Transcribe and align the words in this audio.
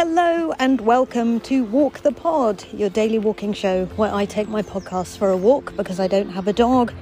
Hello 0.00 0.52
and 0.60 0.80
welcome 0.82 1.40
to 1.40 1.64
Walk 1.64 2.02
the 2.02 2.12
Pod, 2.12 2.64
your 2.72 2.88
daily 2.88 3.18
walking 3.18 3.52
show 3.52 3.86
where 3.96 4.14
I 4.14 4.26
take 4.26 4.48
my 4.48 4.62
podcast 4.62 5.18
for 5.18 5.28
a 5.30 5.36
walk 5.36 5.74
because 5.74 5.98
I 5.98 6.06
don't 6.06 6.30
have 6.30 6.46
a 6.46 6.52
dog. 6.52 6.94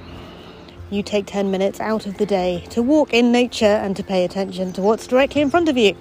You 0.89 1.03
take 1.03 1.27
10 1.27 1.51
minutes 1.51 1.79
out 1.79 2.07
of 2.07 2.17
the 2.17 2.25
day 2.25 2.65
to 2.71 2.81
walk 2.81 3.13
in 3.13 3.31
nature 3.31 3.65
and 3.65 3.95
to 3.97 4.03
pay 4.03 4.25
attention 4.25 4.73
to 4.73 4.81
what's 4.81 5.05
directly 5.05 5.41
in 5.41 5.51
front 5.51 5.69
of 5.69 5.77
you. 5.77 5.95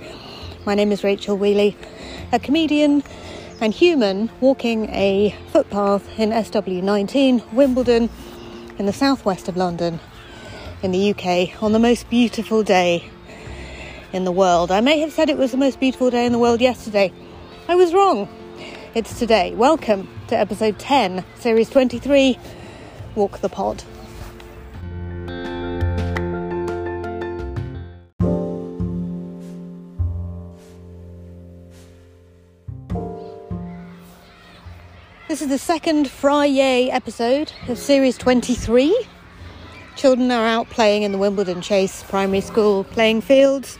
My 0.64 0.74
name 0.74 0.90
is 0.90 1.04
Rachel 1.04 1.36
Wheely, 1.36 1.76
a 2.32 2.38
comedian 2.38 3.02
and 3.60 3.74
human 3.74 4.30
walking 4.40 4.88
a 4.88 5.36
footpath 5.52 6.18
in 6.18 6.30
SW19, 6.30 7.52
Wimbledon, 7.52 8.08
in 8.78 8.86
the 8.86 8.94
southwest 8.94 9.48
of 9.48 9.56
London, 9.58 10.00
in 10.82 10.92
the 10.92 11.10
UK, 11.10 11.62
on 11.62 11.72
the 11.72 11.78
most 11.78 12.08
beautiful 12.08 12.62
day 12.62 13.10
in 14.16 14.24
the 14.24 14.32
world. 14.32 14.72
I 14.72 14.80
may 14.80 14.98
have 15.00 15.12
said 15.12 15.28
it 15.28 15.36
was 15.36 15.50
the 15.52 15.58
most 15.58 15.78
beautiful 15.78 16.10
day 16.10 16.24
in 16.24 16.32
the 16.32 16.38
world 16.38 16.62
yesterday. 16.62 17.12
I 17.68 17.74
was 17.74 17.92
wrong. 17.92 18.28
It's 18.94 19.18
today. 19.18 19.54
Welcome 19.54 20.08
to 20.28 20.36
episode 20.36 20.78
10, 20.78 21.22
series 21.34 21.68
23 21.68 22.38
Walk 23.14 23.38
the 23.40 23.50
Pod. 23.50 23.84
This 35.28 35.42
is 35.42 35.48
the 35.48 35.58
second 35.58 36.08
Friday 36.08 36.88
episode 36.88 37.52
of 37.68 37.76
series 37.76 38.16
23. 38.16 38.96
Children 39.96 40.30
are 40.30 40.46
out 40.46 40.70
playing 40.70 41.02
in 41.02 41.12
the 41.12 41.18
Wimbledon 41.18 41.60
Chase 41.60 42.02
Primary 42.04 42.40
School 42.40 42.84
playing 42.84 43.20
fields. 43.20 43.78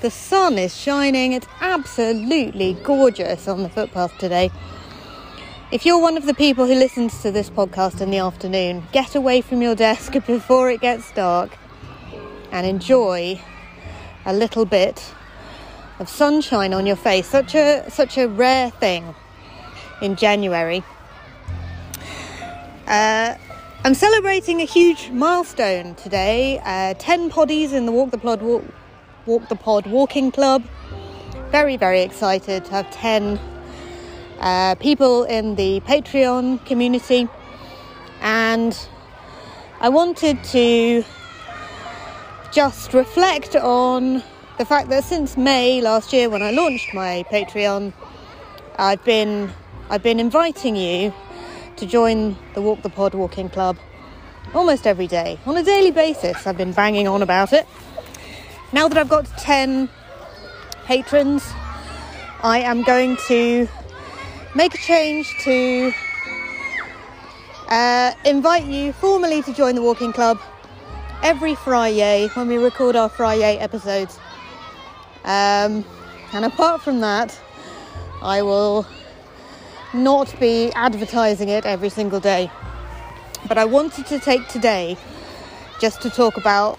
The 0.00 0.10
sun 0.12 0.58
is 0.58 0.76
shining. 0.76 1.32
It's 1.32 1.48
absolutely 1.60 2.74
gorgeous 2.84 3.48
on 3.48 3.64
the 3.64 3.68
footpath 3.68 4.16
today. 4.16 4.52
If 5.72 5.84
you're 5.84 6.00
one 6.00 6.16
of 6.16 6.24
the 6.24 6.34
people 6.34 6.66
who 6.66 6.74
listens 6.74 7.20
to 7.22 7.32
this 7.32 7.50
podcast 7.50 8.00
in 8.00 8.12
the 8.12 8.18
afternoon, 8.18 8.84
get 8.92 9.16
away 9.16 9.40
from 9.40 9.60
your 9.60 9.74
desk 9.74 10.12
before 10.26 10.70
it 10.70 10.80
gets 10.80 11.10
dark 11.12 11.58
and 12.52 12.64
enjoy 12.64 13.40
a 14.24 14.32
little 14.32 14.64
bit 14.64 15.12
of 15.98 16.08
sunshine 16.08 16.72
on 16.72 16.86
your 16.86 16.94
face. 16.94 17.26
Such 17.26 17.56
a 17.56 17.90
such 17.90 18.18
a 18.18 18.28
rare 18.28 18.70
thing 18.70 19.16
in 20.00 20.14
January. 20.14 20.84
Uh, 22.86 23.34
I'm 23.82 23.94
celebrating 23.94 24.60
a 24.60 24.64
huge 24.64 25.10
milestone 25.10 25.96
today. 25.96 26.60
Uh, 26.64 26.94
Ten 27.00 27.30
poddies 27.30 27.72
in 27.72 27.84
the 27.84 27.92
Walk 27.92 28.12
the 28.12 28.18
Plod 28.18 28.42
Walk, 28.42 28.64
Walk 29.26 29.48
the 29.48 29.56
Pod 29.56 29.86
Walking 29.86 30.30
Club. 30.30 30.62
Very 31.50 31.76
very 31.76 32.02
excited 32.02 32.64
to 32.66 32.70
have 32.70 32.90
ten 32.90 33.38
uh, 34.40 34.74
people 34.76 35.24
in 35.24 35.54
the 35.54 35.80
Patreon 35.80 36.64
community, 36.66 37.28
and 38.20 38.78
I 39.80 39.88
wanted 39.88 40.42
to 40.44 41.04
just 42.52 42.94
reflect 42.94 43.56
on 43.56 44.22
the 44.58 44.64
fact 44.64 44.88
that 44.88 45.04
since 45.04 45.36
May 45.36 45.80
last 45.80 46.12
year, 46.12 46.28
when 46.28 46.42
I 46.42 46.50
launched 46.50 46.92
my 46.94 47.24
Patreon, 47.30 47.92
I've 48.78 49.04
been 49.04 49.50
I've 49.90 50.02
been 50.02 50.20
inviting 50.20 50.76
you 50.76 51.12
to 51.76 51.86
join 51.86 52.36
the 52.54 52.62
Walk 52.62 52.82
the 52.82 52.90
Pod 52.90 53.14
Walking 53.14 53.48
Club 53.48 53.78
almost 54.54 54.86
every 54.86 55.06
day 55.06 55.38
on 55.46 55.56
a 55.56 55.62
daily 55.62 55.90
basis. 55.90 56.46
I've 56.46 56.56
been 56.56 56.72
banging 56.72 57.06
on 57.06 57.22
about 57.22 57.52
it. 57.52 57.66
Now 58.70 58.86
that 58.86 58.98
I've 58.98 59.08
got 59.08 59.24
10 59.38 59.88
patrons, 60.84 61.42
I 62.42 62.58
am 62.58 62.82
going 62.82 63.16
to 63.28 63.66
make 64.54 64.74
a 64.74 64.76
change 64.76 65.34
to 65.44 65.90
uh, 67.68 68.12
invite 68.26 68.66
you 68.66 68.92
formally 68.92 69.40
to 69.44 69.54
join 69.54 69.74
the 69.74 69.80
walking 69.80 70.12
club 70.12 70.38
every 71.22 71.54
Friday 71.54 72.28
when 72.34 72.46
we 72.46 72.58
record 72.58 72.94
our 72.94 73.08
Friday 73.08 73.56
episodes. 73.56 74.18
Um, 75.24 75.82
and 76.34 76.44
apart 76.44 76.82
from 76.82 77.00
that, 77.00 77.40
I 78.20 78.42
will 78.42 78.86
not 79.94 80.38
be 80.38 80.70
advertising 80.72 81.48
it 81.48 81.64
every 81.64 81.88
single 81.88 82.20
day. 82.20 82.50
But 83.48 83.56
I 83.56 83.64
wanted 83.64 84.04
to 84.08 84.18
take 84.18 84.46
today 84.48 84.98
just 85.80 86.02
to 86.02 86.10
talk 86.10 86.36
about 86.36 86.78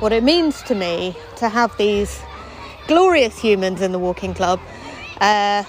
what 0.00 0.12
it 0.14 0.24
means 0.24 0.62
to 0.62 0.74
me 0.74 1.14
to 1.36 1.48
have 1.50 1.76
these 1.76 2.22
glorious 2.86 3.38
humans 3.38 3.82
in 3.82 3.92
the 3.92 3.98
walking 3.98 4.32
club. 4.32 4.58
Uh, 5.20 5.62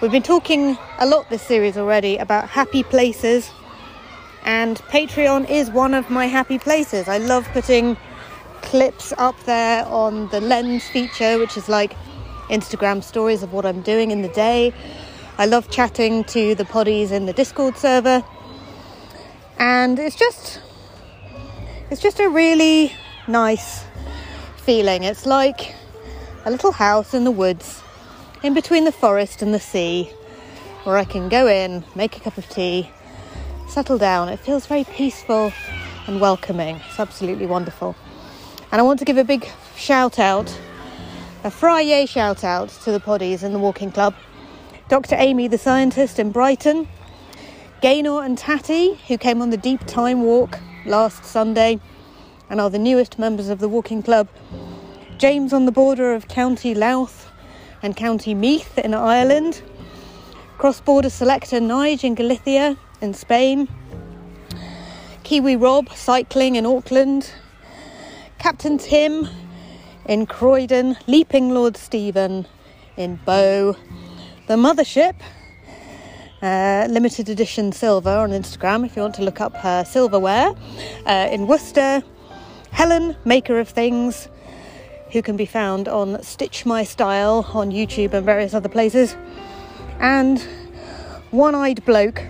we've 0.00 0.10
been 0.10 0.22
talking 0.22 0.78
a 0.98 1.06
lot 1.06 1.28
this 1.28 1.42
series 1.42 1.76
already 1.76 2.16
about 2.16 2.48
happy 2.48 2.82
places, 2.82 3.50
and 4.44 4.78
Patreon 4.88 5.50
is 5.50 5.70
one 5.70 5.92
of 5.92 6.08
my 6.08 6.24
happy 6.24 6.58
places. 6.58 7.06
I 7.06 7.18
love 7.18 7.46
putting 7.52 7.98
clips 8.62 9.12
up 9.18 9.38
there 9.44 9.84
on 9.84 10.28
the 10.30 10.40
lens 10.40 10.88
feature, 10.88 11.38
which 11.38 11.58
is 11.58 11.68
like 11.68 11.94
Instagram 12.48 13.04
stories 13.04 13.42
of 13.42 13.52
what 13.52 13.66
I'm 13.66 13.82
doing 13.82 14.10
in 14.10 14.22
the 14.22 14.28
day. 14.30 14.72
I 15.36 15.44
love 15.44 15.68
chatting 15.70 16.24
to 16.24 16.54
the 16.54 16.64
poddies 16.64 17.10
in 17.10 17.26
the 17.26 17.34
Discord 17.34 17.76
server. 17.76 18.24
And 19.58 19.98
it's 19.98 20.16
just 20.16 20.62
it's 21.90 22.00
just 22.00 22.20
a 22.20 22.28
really 22.30 22.92
nice 23.28 23.84
feeling. 24.58 25.02
It's 25.02 25.26
like 25.26 25.74
a 26.44 26.50
little 26.50 26.72
house 26.72 27.14
in 27.14 27.24
the 27.24 27.30
woods 27.30 27.82
in 28.42 28.54
between 28.54 28.84
the 28.84 28.92
forest 28.92 29.42
and 29.42 29.52
the 29.52 29.60
sea 29.60 30.10
where 30.84 30.96
I 30.96 31.04
can 31.04 31.28
go 31.28 31.48
in, 31.48 31.84
make 31.94 32.16
a 32.16 32.20
cup 32.20 32.38
of 32.38 32.48
tea, 32.48 32.90
settle 33.68 33.98
down. 33.98 34.28
It 34.28 34.38
feels 34.38 34.66
very 34.66 34.84
peaceful 34.84 35.52
and 36.06 36.20
welcoming. 36.20 36.80
It's 36.88 37.00
absolutely 37.00 37.46
wonderful. 37.46 37.96
And 38.70 38.80
I 38.80 38.84
want 38.84 38.98
to 39.00 39.04
give 39.04 39.18
a 39.18 39.24
big 39.24 39.48
shout 39.76 40.18
out, 40.18 40.56
a 41.42 41.50
Friday 41.50 42.06
shout 42.06 42.44
out 42.44 42.68
to 42.84 42.92
the 42.92 43.00
poddies 43.00 43.42
in 43.42 43.52
the 43.52 43.58
walking 43.58 43.90
club 43.90 44.14
Dr. 44.88 45.16
Amy, 45.18 45.48
the 45.48 45.58
scientist 45.58 46.20
in 46.20 46.30
Brighton, 46.30 46.86
Gaynor 47.80 48.22
and 48.22 48.38
Tatty, 48.38 48.94
who 49.08 49.18
came 49.18 49.42
on 49.42 49.50
the 49.50 49.56
Deep 49.56 49.84
Time 49.84 50.22
Walk 50.22 50.60
last 50.84 51.24
Sunday 51.24 51.80
and 52.48 52.60
are 52.60 52.70
the 52.70 52.78
newest 52.78 53.18
members 53.18 53.48
of 53.48 53.58
the 53.58 53.68
walking 53.68 54.02
club, 54.02 54.28
James 55.18 55.52
on 55.52 55.66
the 55.66 55.72
border 55.72 56.14
of 56.14 56.28
County 56.28 56.74
Louth 56.74 57.30
and 57.82 57.96
County 57.96 58.34
Meath 58.34 58.78
in 58.78 58.94
Ireland, 58.94 59.62
cross 60.58 60.80
border 60.80 61.10
selector 61.10 61.58
Nige 61.58 62.04
in 62.04 62.14
Galicia 62.14 62.76
in 63.00 63.14
Spain, 63.14 63.68
Kiwi 65.22 65.56
Rob 65.56 65.88
cycling 65.90 66.56
in 66.56 66.66
Auckland, 66.66 67.30
Captain 68.38 68.78
Tim 68.78 69.28
in 70.06 70.26
Croydon, 70.26 70.96
Leaping 71.06 71.50
Lord 71.50 71.76
Stephen 71.76 72.46
in 72.96 73.16
Bow. 73.24 73.76
The 74.46 74.54
Mothership, 74.54 75.14
uh, 76.42 76.86
limited 76.88 77.28
edition 77.28 77.72
silver 77.72 78.10
on 78.10 78.30
Instagram 78.30 78.86
if 78.86 78.94
you 78.94 79.02
want 79.02 79.16
to 79.16 79.22
look 79.22 79.40
up 79.40 79.56
her 79.56 79.84
silverware 79.84 80.52
uh, 81.06 81.28
in 81.32 81.48
Worcester. 81.48 82.02
Helen, 82.76 83.16
maker 83.24 83.58
of 83.58 83.70
things, 83.70 84.28
who 85.10 85.22
can 85.22 85.34
be 85.34 85.46
found 85.46 85.88
on 85.88 86.22
Stitch 86.22 86.66
My 86.66 86.84
Style 86.84 87.50
on 87.54 87.70
YouTube 87.70 88.12
and 88.12 88.26
various 88.26 88.52
other 88.52 88.68
places. 88.68 89.16
And 89.98 90.46
one 91.30 91.54
eyed 91.54 91.82
bloke, 91.86 92.22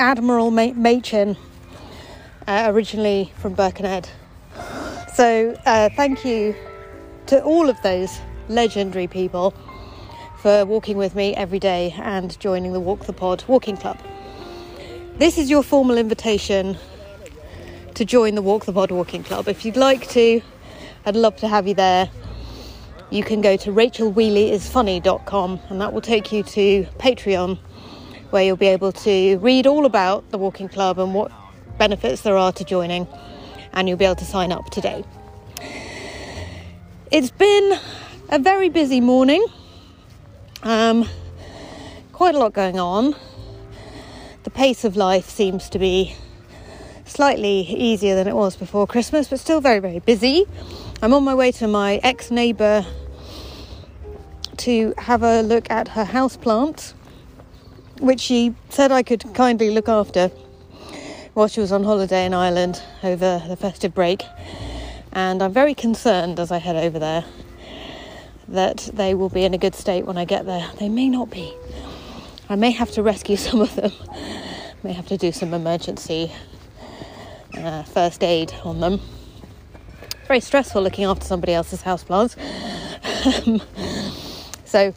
Admiral 0.00 0.50
Ma- 0.50 0.72
Machin, 0.74 1.36
uh, 2.48 2.64
originally 2.70 3.32
from 3.38 3.54
Birkenhead. 3.54 4.08
So, 5.14 5.56
uh, 5.64 5.90
thank 5.94 6.24
you 6.24 6.56
to 7.26 7.40
all 7.44 7.68
of 7.68 7.80
those 7.82 8.18
legendary 8.48 9.06
people 9.06 9.54
for 10.38 10.64
walking 10.64 10.96
with 10.96 11.14
me 11.14 11.36
every 11.36 11.60
day 11.60 11.94
and 11.98 12.36
joining 12.40 12.72
the 12.72 12.80
Walk 12.80 13.06
the 13.06 13.12
Pod 13.12 13.44
Walking 13.46 13.76
Club. 13.76 14.00
This 15.18 15.38
is 15.38 15.48
your 15.48 15.62
formal 15.62 15.98
invitation 15.98 16.78
to 17.94 18.04
join 18.04 18.34
the 18.34 18.42
Walk 18.42 18.64
the 18.64 18.72
Pod 18.72 18.90
Walking 18.90 19.22
Club. 19.22 19.48
If 19.48 19.64
you'd 19.64 19.76
like 19.76 20.08
to, 20.10 20.40
I'd 21.04 21.16
love 21.16 21.36
to 21.36 21.48
have 21.48 21.66
you 21.66 21.74
there. 21.74 22.10
You 23.10 23.22
can 23.22 23.40
go 23.40 23.56
to 23.56 23.70
rachelwheelyisfunny.com 23.70 25.60
and 25.68 25.80
that 25.80 25.92
will 25.92 26.00
take 26.00 26.32
you 26.32 26.42
to 26.42 26.86
Patreon 26.98 27.58
where 28.30 28.44
you'll 28.44 28.56
be 28.56 28.68
able 28.68 28.92
to 28.92 29.38
read 29.38 29.66
all 29.66 29.86
about 29.86 30.30
the 30.30 30.38
walking 30.38 30.68
club 30.68 30.98
and 30.98 31.14
what 31.14 31.32
benefits 31.78 32.22
there 32.22 32.36
are 32.36 32.52
to 32.52 32.64
joining 32.64 33.06
and 33.72 33.88
you'll 33.88 33.98
be 33.98 34.04
able 34.04 34.14
to 34.16 34.24
sign 34.24 34.52
up 34.52 34.70
today. 34.70 35.04
It's 37.10 37.30
been 37.30 37.78
a 38.28 38.38
very 38.38 38.68
busy 38.68 39.00
morning. 39.00 39.44
Um, 40.62 41.08
quite 42.12 42.34
a 42.34 42.38
lot 42.38 42.52
going 42.52 42.78
on. 42.78 43.16
The 44.44 44.50
pace 44.50 44.84
of 44.84 44.96
life 44.96 45.28
seems 45.28 45.68
to 45.70 45.78
be 45.78 46.14
slightly 47.10 47.60
easier 47.62 48.14
than 48.14 48.28
it 48.28 48.36
was 48.36 48.56
before 48.56 48.86
Christmas, 48.86 49.28
but 49.28 49.40
still 49.40 49.60
very, 49.60 49.80
very 49.80 49.98
busy. 49.98 50.46
I'm 51.02 51.12
on 51.12 51.24
my 51.24 51.34
way 51.34 51.50
to 51.52 51.66
my 51.66 51.96
ex 52.02 52.30
neighbour 52.30 52.86
to 54.58 54.94
have 54.98 55.22
a 55.22 55.42
look 55.42 55.70
at 55.70 55.88
her 55.88 56.04
house 56.04 56.36
plants, 56.36 56.94
which 57.98 58.20
she 58.20 58.54
said 58.68 58.92
I 58.92 59.02
could 59.02 59.34
kindly 59.34 59.70
look 59.70 59.88
after 59.88 60.28
while 61.34 61.48
she 61.48 61.60
was 61.60 61.72
on 61.72 61.84
holiday 61.84 62.26
in 62.26 62.34
Ireland 62.34 62.80
over 63.02 63.42
the 63.48 63.56
festive 63.56 63.94
break. 63.94 64.22
And 65.12 65.42
I'm 65.42 65.52
very 65.52 65.74
concerned 65.74 66.38
as 66.38 66.52
I 66.52 66.58
head 66.58 66.76
over 66.76 66.98
there 66.98 67.24
that 68.48 68.90
they 68.92 69.14
will 69.14 69.28
be 69.28 69.44
in 69.44 69.54
a 69.54 69.58
good 69.58 69.74
state 69.74 70.06
when 70.06 70.16
I 70.16 70.24
get 70.24 70.46
there. 70.46 70.70
They 70.78 70.88
may 70.88 71.08
not 71.08 71.30
be. 71.30 71.54
I 72.48 72.56
may 72.56 72.70
have 72.72 72.90
to 72.92 73.02
rescue 73.02 73.36
some 73.48 73.60
of 73.60 73.74
them, 73.74 73.92
may 74.82 74.92
have 74.92 75.06
to 75.08 75.16
do 75.16 75.32
some 75.32 75.54
emergency 75.54 76.32
uh, 77.54 77.82
first 77.84 78.22
aid 78.22 78.52
on 78.64 78.80
them. 78.80 79.00
Very 80.26 80.40
stressful 80.40 80.82
looking 80.82 81.04
after 81.04 81.24
somebody 81.24 81.52
else's 81.52 81.82
houseplants. 81.82 82.36
so, 84.64 84.94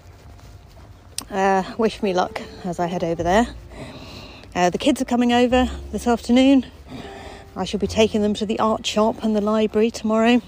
uh, 1.32 1.64
wish 1.78 2.04
me 2.04 2.14
luck 2.14 2.42
as 2.64 2.80
I 2.80 2.88
head 2.88 3.04
over 3.04 3.24
there. 3.24 3.48
Uh, 4.56 4.70
the 4.70 4.78
kids 4.78 5.02
are 5.02 5.06
coming 5.06 5.34
over 5.34 5.70
this 5.92 6.06
afternoon. 6.06 6.66
I 7.56 7.66
shall 7.66 7.80
be 7.80 7.88
taking 7.88 8.22
them 8.22 8.34
to 8.36 8.46
the 8.46 8.60
art 8.60 8.86
shop 8.86 9.24
and 9.24 9.36
the 9.36 9.42
library 9.42 9.92
tomorrow 9.92 10.42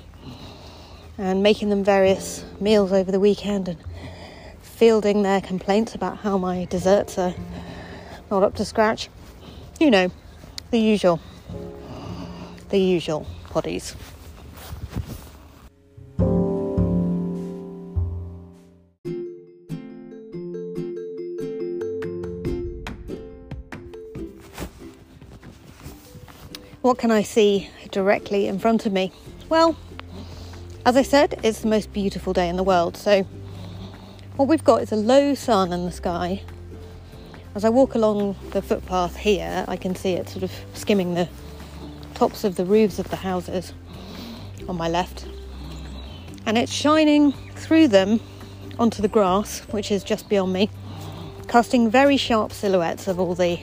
and 1.17 1.41
making 1.41 1.69
them 1.69 1.83
various 1.83 2.43
meals 2.59 2.91
over 2.91 3.11
the 3.11 3.19
weekend 3.19 3.67
and 3.67 3.77
fielding 4.61 5.23
their 5.23 5.41
complaints 5.41 5.95
about 5.95 6.17
how 6.17 6.37
my 6.37 6.65
desserts 6.65 7.17
are 7.17 7.33
not 8.29 8.43
up 8.43 8.55
to 8.55 8.65
scratch. 8.65 9.09
You 9.79 9.91
know, 9.91 10.11
the 10.71 10.79
usual. 10.79 11.19
The 12.69 12.79
usual 12.79 13.25
poddies. 13.49 13.95
What 26.85 26.99
can 26.99 27.09
I 27.09 27.23
see 27.23 27.69
directly 27.89 28.47
in 28.47 28.59
front 28.59 28.85
of 28.85 28.93
me? 28.93 29.11
Well, 29.49 29.75
as 30.85 30.95
I 30.95 31.01
said, 31.01 31.39
it's 31.43 31.61
the 31.61 31.67
most 31.67 31.91
beautiful 31.91 32.31
day 32.31 32.47
in 32.47 32.57
the 32.57 32.63
world. 32.63 32.95
So, 32.95 33.23
what 34.35 34.47
we've 34.47 34.63
got 34.63 34.83
is 34.83 34.91
a 34.91 34.95
low 34.95 35.33
sun 35.33 35.73
in 35.73 35.85
the 35.85 35.91
sky. 35.91 36.43
As 37.55 37.65
I 37.65 37.69
walk 37.69 37.95
along 37.95 38.35
the 38.51 38.61
footpath 38.61 39.15
here, 39.15 39.65
I 39.67 39.77
can 39.77 39.95
see 39.95 40.11
it 40.11 40.29
sort 40.29 40.43
of 40.43 40.51
skimming 40.75 41.15
the 41.15 41.27
tops 42.15 42.43
of 42.43 42.55
the 42.55 42.65
roofs 42.65 42.97
of 42.97 43.09
the 43.09 43.17
houses 43.17 43.73
on 44.67 44.77
my 44.77 44.87
left. 44.87 45.27
And 46.45 46.57
it's 46.57 46.71
shining 46.71 47.33
through 47.55 47.89
them 47.89 48.19
onto 48.79 49.01
the 49.01 49.07
grass, 49.07 49.59
which 49.71 49.91
is 49.91 50.03
just 50.03 50.29
beyond 50.29 50.53
me, 50.53 50.69
casting 51.47 51.89
very 51.89 52.17
sharp 52.17 52.51
silhouettes 52.51 53.07
of 53.07 53.19
all 53.19 53.35
the 53.35 53.59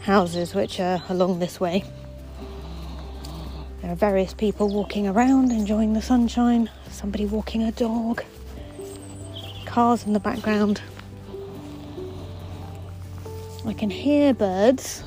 houses 0.00 0.54
which 0.54 0.80
are 0.80 1.02
along 1.08 1.38
this 1.38 1.60
way. 1.60 1.84
There 3.80 3.90
are 3.90 3.96
various 3.96 4.32
people 4.32 4.68
walking 4.68 5.08
around 5.08 5.50
enjoying 5.50 5.92
the 5.92 6.02
sunshine, 6.02 6.70
somebody 6.90 7.26
walking 7.26 7.64
a 7.64 7.72
dog, 7.72 8.22
cars 9.66 10.06
in 10.06 10.12
the 10.12 10.20
background. 10.20 10.80
I 13.66 13.72
can 13.72 13.90
hear 13.90 14.34
birds. 14.34 15.02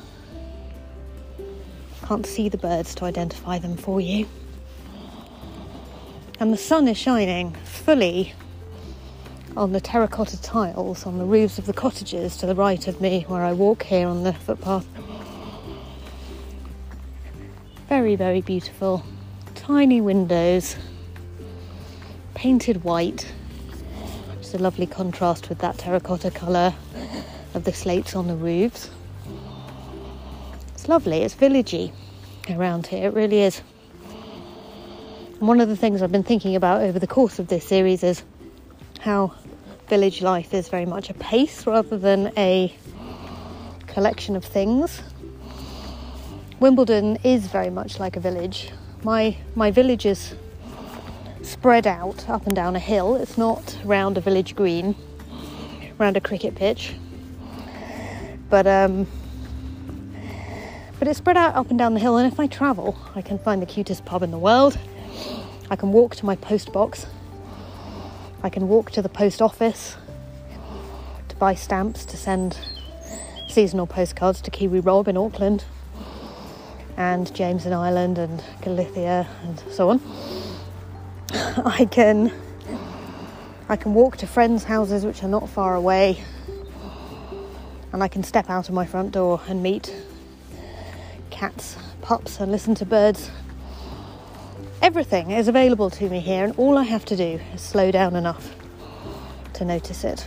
Can't 2.06 2.24
see 2.24 2.48
the 2.48 2.56
birds 2.56 2.94
to 2.96 3.04
identify 3.04 3.58
them 3.58 3.76
for 3.76 4.00
you. 4.00 4.28
And 6.38 6.52
the 6.52 6.56
sun 6.56 6.86
is 6.86 6.96
shining 6.96 7.52
fully 7.64 8.32
on 9.56 9.72
the 9.72 9.80
terracotta 9.80 10.40
tiles 10.40 11.04
on 11.04 11.18
the 11.18 11.24
roofs 11.24 11.58
of 11.58 11.66
the 11.66 11.72
cottages 11.72 12.36
to 12.36 12.46
the 12.46 12.54
right 12.54 12.86
of 12.86 13.00
me 13.00 13.24
where 13.26 13.42
I 13.42 13.52
walk 13.52 13.82
here 13.82 14.06
on 14.06 14.22
the 14.22 14.32
footpath. 14.32 14.86
Very, 17.88 18.14
very 18.14 18.40
beautiful. 18.40 19.02
Tiny 19.56 20.00
windows, 20.00 20.76
painted 22.34 22.84
white. 22.84 23.26
Just 24.38 24.54
a 24.54 24.58
lovely 24.58 24.86
contrast 24.86 25.48
with 25.48 25.58
that 25.58 25.78
terracotta 25.78 26.30
colour 26.30 26.72
of 27.54 27.64
the 27.64 27.72
slates 27.72 28.14
on 28.14 28.28
the 28.28 28.36
roofs. 28.36 28.90
Lovely, 30.88 31.22
it's 31.22 31.34
villagey 31.34 31.90
around 32.48 32.86
here, 32.86 33.08
it 33.08 33.14
really 33.14 33.40
is. 33.40 33.60
And 35.40 35.48
one 35.48 35.60
of 35.60 35.68
the 35.68 35.76
things 35.76 36.00
I've 36.00 36.12
been 36.12 36.22
thinking 36.22 36.54
about 36.54 36.82
over 36.82 37.00
the 37.00 37.08
course 37.08 37.40
of 37.40 37.48
this 37.48 37.64
series 37.64 38.04
is 38.04 38.22
how 39.00 39.34
village 39.88 40.22
life 40.22 40.54
is 40.54 40.68
very 40.68 40.86
much 40.86 41.10
a 41.10 41.14
pace 41.14 41.66
rather 41.66 41.98
than 41.98 42.32
a 42.36 42.72
collection 43.88 44.36
of 44.36 44.44
things. 44.44 45.02
Wimbledon 46.60 47.18
is 47.24 47.48
very 47.48 47.70
much 47.70 47.98
like 47.98 48.16
a 48.16 48.20
village. 48.20 48.70
My 49.02 49.36
my 49.56 49.72
village 49.72 50.06
is 50.06 50.36
spread 51.42 51.88
out 51.88 52.28
up 52.28 52.46
and 52.46 52.54
down 52.54 52.76
a 52.76 52.80
hill. 52.80 53.16
It's 53.16 53.36
not 53.36 53.76
round 53.84 54.18
a 54.18 54.20
village 54.20 54.54
green, 54.54 54.94
round 55.98 56.16
a 56.16 56.20
cricket 56.20 56.54
pitch, 56.54 56.94
but 58.48 58.68
um, 58.68 59.08
but 61.06 61.10
it's 61.10 61.18
spread 61.18 61.36
out 61.36 61.54
up 61.54 61.70
and 61.70 61.78
down 61.78 61.94
the 61.94 62.00
hill. 62.00 62.16
And 62.16 62.32
if 62.32 62.40
I 62.40 62.48
travel, 62.48 62.98
I 63.14 63.22
can 63.22 63.38
find 63.38 63.62
the 63.62 63.66
cutest 63.66 64.04
pub 64.04 64.24
in 64.24 64.32
the 64.32 64.38
world. 64.38 64.76
I 65.70 65.76
can 65.76 65.92
walk 65.92 66.16
to 66.16 66.26
my 66.26 66.34
post 66.34 66.72
box. 66.72 67.06
I 68.42 68.48
can 68.48 68.66
walk 68.66 68.90
to 68.90 69.02
the 69.02 69.08
post 69.08 69.40
office 69.40 69.96
to 71.28 71.36
buy 71.36 71.54
stamps 71.54 72.04
to 72.06 72.16
send 72.16 72.58
seasonal 73.46 73.86
postcards 73.86 74.40
to 74.40 74.50
Kiwi 74.50 74.80
Rob 74.80 75.06
in 75.06 75.16
Auckland 75.16 75.64
and 76.96 77.32
James 77.32 77.66
in 77.66 77.72
Ireland 77.72 78.18
and 78.18 78.42
Galithia 78.60 79.28
and 79.44 79.62
so 79.70 79.90
on. 79.90 80.00
I 81.64 81.84
can 81.88 82.32
I 83.68 83.76
can 83.76 83.94
walk 83.94 84.16
to 84.16 84.26
friends' 84.26 84.64
houses 84.64 85.04
which 85.04 85.22
are 85.22 85.28
not 85.28 85.48
far 85.48 85.76
away 85.76 86.20
and 87.92 88.02
I 88.02 88.08
can 88.08 88.24
step 88.24 88.50
out 88.50 88.68
of 88.68 88.74
my 88.74 88.86
front 88.86 89.12
door 89.12 89.40
and 89.46 89.62
meet 89.62 89.94
cats, 91.36 91.76
pups 92.00 92.40
and 92.40 92.50
listen 92.50 92.74
to 92.74 92.86
birds. 92.86 93.30
Everything 94.80 95.32
is 95.32 95.48
available 95.48 95.90
to 95.90 96.08
me 96.08 96.18
here 96.18 96.44
and 96.44 96.54
all 96.56 96.78
I 96.78 96.84
have 96.84 97.04
to 97.06 97.16
do 97.16 97.38
is 97.52 97.60
slow 97.60 97.90
down 97.90 98.16
enough 98.16 98.54
to 99.52 99.64
notice 99.66 100.02
it. 100.02 100.26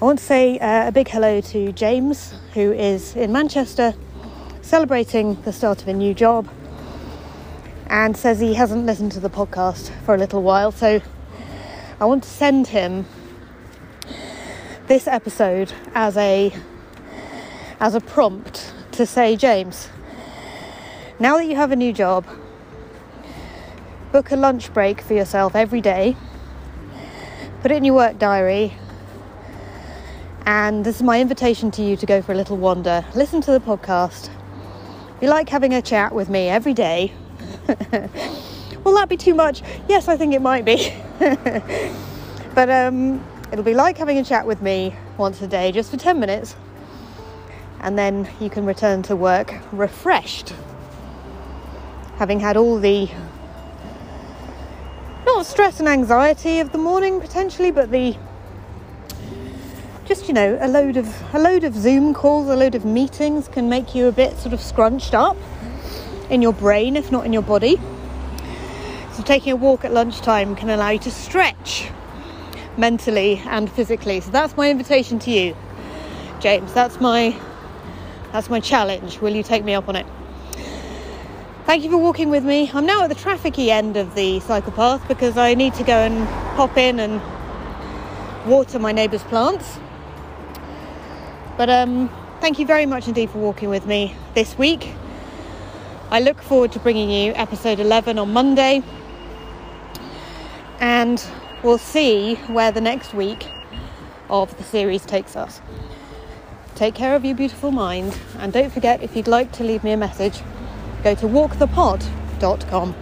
I 0.00 0.04
want 0.04 0.18
to 0.18 0.24
say 0.24 0.58
uh, 0.60 0.88
a 0.88 0.92
big 0.92 1.08
hello 1.08 1.42
to 1.42 1.72
James, 1.72 2.32
who 2.54 2.72
is 2.72 3.16
in 3.16 3.32
Manchester 3.32 3.92
celebrating 4.62 5.34
the 5.42 5.52
start 5.52 5.82
of 5.82 5.88
a 5.88 5.92
new 5.92 6.14
job 6.14 6.48
and 7.88 8.16
says 8.16 8.40
he 8.40 8.54
hasn't 8.54 8.86
listened 8.86 9.12
to 9.12 9.20
the 9.20 9.30
podcast 9.30 9.90
for 10.06 10.14
a 10.14 10.18
little 10.18 10.42
while. 10.42 10.72
So 10.72 11.02
I 12.00 12.04
want 12.06 12.22
to 12.22 12.30
send 12.30 12.68
him 12.68 13.04
this 14.86 15.06
episode 15.06 15.70
as 15.94 16.16
a 16.16 16.50
as 17.80 17.94
a 17.94 18.00
prompt 18.00 18.72
to 18.92 19.06
say, 19.06 19.36
James, 19.36 19.88
now 21.18 21.36
that 21.36 21.46
you 21.46 21.56
have 21.56 21.70
a 21.70 21.76
new 21.76 21.92
job, 21.92 22.26
book 24.12 24.30
a 24.30 24.36
lunch 24.36 24.72
break 24.72 25.00
for 25.00 25.14
yourself 25.14 25.54
every 25.54 25.80
day, 25.80 26.16
put 27.62 27.70
it 27.70 27.76
in 27.76 27.84
your 27.84 27.94
work 27.94 28.18
diary, 28.18 28.74
and 30.44 30.84
this 30.84 30.96
is 30.96 31.02
my 31.02 31.20
invitation 31.20 31.70
to 31.72 31.82
you 31.82 31.96
to 31.96 32.06
go 32.06 32.22
for 32.22 32.32
a 32.32 32.34
little 32.34 32.56
wander. 32.56 33.04
Listen 33.14 33.40
to 33.42 33.52
the 33.52 33.60
podcast. 33.60 34.30
If 35.16 35.22
you 35.22 35.28
like 35.28 35.48
having 35.48 35.74
a 35.74 35.82
chat 35.82 36.14
with 36.14 36.28
me 36.28 36.48
every 36.48 36.74
day, 36.74 37.12
will 38.82 38.94
that 38.94 39.06
be 39.08 39.16
too 39.16 39.34
much? 39.34 39.62
Yes, 39.88 40.08
I 40.08 40.16
think 40.16 40.34
it 40.34 40.40
might 40.40 40.64
be. 40.64 40.92
but 42.54 42.70
um, 42.70 43.24
it'll 43.52 43.64
be 43.64 43.74
like 43.74 43.98
having 43.98 44.18
a 44.18 44.24
chat 44.24 44.46
with 44.46 44.62
me 44.62 44.96
once 45.16 45.42
a 45.42 45.46
day, 45.46 45.70
just 45.70 45.90
for 45.90 45.96
10 45.96 46.18
minutes. 46.18 46.56
And 47.80 47.98
then 47.98 48.28
you 48.40 48.50
can 48.50 48.66
return 48.66 49.02
to 49.04 49.16
work 49.16 49.54
refreshed, 49.72 50.52
having 52.16 52.40
had 52.40 52.56
all 52.56 52.78
the 52.78 53.08
not 55.24 55.46
stress 55.46 55.78
and 55.78 55.88
anxiety 55.88 56.58
of 56.58 56.72
the 56.72 56.78
morning 56.78 57.20
potentially, 57.20 57.70
but 57.70 57.90
the 57.90 58.16
just 60.06 60.26
you 60.26 60.34
know 60.34 60.58
a 60.60 60.66
load 60.66 60.96
of 60.96 61.34
a 61.34 61.38
load 61.38 61.64
of 61.64 61.74
zoom 61.74 62.14
calls 62.14 62.48
a 62.48 62.56
load 62.56 62.74
of 62.74 62.84
meetings 62.84 63.46
can 63.46 63.68
make 63.68 63.94
you 63.94 64.06
a 64.06 64.12
bit 64.12 64.36
sort 64.38 64.54
of 64.54 64.60
scrunched 64.60 65.14
up 65.14 65.36
in 66.30 66.40
your 66.40 66.54
brain 66.54 66.96
if 66.96 67.12
not 67.12 67.26
in 67.26 67.32
your 67.32 67.42
body. 67.42 67.78
So 69.12 69.22
taking 69.22 69.52
a 69.52 69.56
walk 69.56 69.84
at 69.84 69.92
lunchtime 69.92 70.56
can 70.56 70.70
allow 70.70 70.90
you 70.90 70.98
to 71.00 71.10
stretch 71.10 71.90
mentally 72.76 73.42
and 73.46 73.70
physically. 73.70 74.20
So 74.20 74.30
that's 74.30 74.56
my 74.56 74.70
invitation 74.70 75.18
to 75.20 75.30
you 75.30 75.56
james. 76.40 76.72
That's 76.72 77.00
my 77.00 77.36
that's 78.32 78.50
my 78.50 78.60
challenge 78.60 79.20
will 79.20 79.34
you 79.34 79.42
take 79.42 79.64
me 79.64 79.74
up 79.74 79.88
on 79.88 79.96
it 79.96 80.06
Thank 81.68 81.84
you 81.84 81.90
for 81.90 81.98
walking 81.98 82.30
with 82.30 82.46
me. 82.46 82.70
I'm 82.72 82.86
now 82.86 83.02
at 83.02 83.10
the 83.10 83.14
trafficy 83.14 83.68
end 83.68 83.98
of 83.98 84.14
the 84.14 84.40
cycle 84.40 84.72
path 84.72 85.06
because 85.06 85.36
I 85.36 85.52
need 85.52 85.74
to 85.74 85.84
go 85.84 85.98
and 85.98 86.26
hop 86.56 86.78
in 86.78 86.98
and 86.98 87.20
water 88.48 88.78
my 88.78 88.90
neighbour's 88.90 89.22
plants. 89.24 89.78
But 91.58 91.68
um, 91.68 92.08
thank 92.40 92.58
you 92.58 92.64
very 92.64 92.86
much 92.86 93.06
indeed 93.06 93.28
for 93.28 93.36
walking 93.36 93.68
with 93.68 93.84
me 93.84 94.14
this 94.32 94.56
week. 94.56 94.94
I 96.10 96.20
look 96.20 96.40
forward 96.40 96.72
to 96.72 96.78
bringing 96.78 97.10
you 97.10 97.34
episode 97.34 97.80
11 97.80 98.18
on 98.18 98.32
Monday, 98.32 98.82
and 100.80 101.22
we'll 101.62 101.76
see 101.76 102.36
where 102.46 102.72
the 102.72 102.80
next 102.80 103.12
week 103.12 103.46
of 104.30 104.56
the 104.56 104.64
series 104.64 105.04
takes 105.04 105.36
us. 105.36 105.60
Take 106.78 106.94
care 106.94 107.16
of 107.16 107.24
your 107.24 107.34
beautiful 107.34 107.72
mind, 107.72 108.16
and 108.38 108.52
don't 108.52 108.72
forget 108.72 109.02
if 109.02 109.16
you'd 109.16 109.26
like 109.26 109.50
to 109.54 109.64
leave 109.64 109.82
me 109.82 109.90
a 109.90 109.96
message, 109.96 110.42
go 111.02 111.12
to 111.16 111.26
walkthepod.com, 111.26 112.94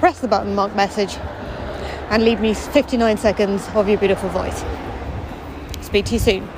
press 0.00 0.18
the 0.18 0.26
button 0.26 0.56
mark 0.56 0.74
message, 0.74 1.16
and 2.10 2.24
leave 2.24 2.40
me 2.40 2.54
59 2.54 3.16
seconds 3.16 3.68
of 3.76 3.88
your 3.88 3.98
beautiful 3.98 4.28
voice. 4.30 4.64
Speak 5.80 6.06
to 6.06 6.14
you 6.14 6.18
soon. 6.18 6.57